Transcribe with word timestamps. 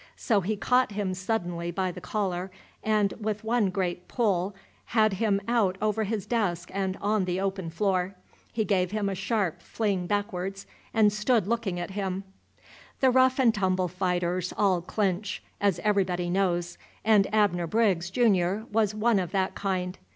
So 0.17 0.41
he 0.41 0.55
caught 0.57 0.93
him 0.93 1.13
suddenly 1.13 1.69
by 1.69 1.91
the 1.91 2.01
collar, 2.01 2.49
and, 2.83 3.13
with 3.19 3.43
one 3.43 3.69
great 3.69 4.07
pull, 4.07 4.55
had 4.97 5.13
him 5.13 5.39
out 5.47 5.77
over 5.79 6.05
his 6.05 6.25
desk 6.25 6.71
and 6.73 6.97
on 7.01 7.25
the 7.25 7.39
open 7.39 7.69
floor. 7.69 8.15
He 8.51 8.65
gave 8.65 8.89
him 8.89 9.09
a 9.09 9.13
sharp 9.13 9.61
fling 9.61 10.07
backwards 10.07 10.65
and 10.91 11.13
stood 11.13 11.45
looking 11.45 11.79
at 11.79 11.91
him. 11.91 12.23
The 12.99 13.11
rough 13.11 13.37
and 13.37 13.53
tumble 13.53 13.87
fighters 13.87 14.51
all 14.57 14.81
clinch, 14.81 15.43
as 15.59 15.77
everybody 15.83 16.31
knows; 16.31 16.79
and 17.05 17.31
Abner 17.31 17.67
Briggs, 17.67 18.09
Junior, 18.09 18.65
was 18.71 18.95
one 18.95 19.19
of 19.19 19.29
that 19.33 19.53
kind. 19.53 19.99